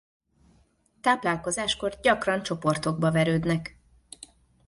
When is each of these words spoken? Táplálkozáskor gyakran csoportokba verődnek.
Táplálkozáskor 1.01 1.99
gyakran 2.01 2.43
csoportokba 2.43 3.11
verődnek. 3.11 3.77